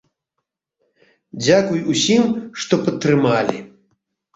Дзякуй 1.43 1.85
усім, 1.95 2.25
што 2.65 2.85
падтрымалі. 2.85 3.69